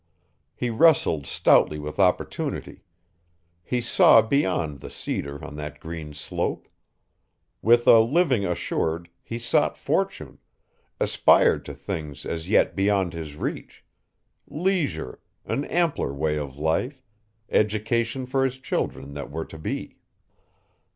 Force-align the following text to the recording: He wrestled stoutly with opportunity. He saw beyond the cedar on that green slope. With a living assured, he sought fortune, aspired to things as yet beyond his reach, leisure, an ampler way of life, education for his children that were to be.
He 0.55 0.71
wrestled 0.71 1.27
stoutly 1.27 1.77
with 1.77 1.99
opportunity. 1.99 2.81
He 3.61 3.81
saw 3.81 4.23
beyond 4.23 4.79
the 4.79 4.89
cedar 4.89 5.45
on 5.45 5.57
that 5.57 5.79
green 5.79 6.15
slope. 6.15 6.67
With 7.61 7.85
a 7.85 7.99
living 7.99 8.43
assured, 8.43 9.09
he 9.21 9.37
sought 9.37 9.77
fortune, 9.77 10.39
aspired 10.99 11.65
to 11.65 11.75
things 11.75 12.25
as 12.25 12.49
yet 12.49 12.75
beyond 12.75 13.13
his 13.13 13.35
reach, 13.35 13.85
leisure, 14.47 15.19
an 15.45 15.65
ampler 15.65 16.11
way 16.15 16.35
of 16.35 16.57
life, 16.57 17.03
education 17.51 18.25
for 18.25 18.43
his 18.43 18.57
children 18.57 19.13
that 19.13 19.29
were 19.29 19.45
to 19.45 19.57
be. 19.59 19.97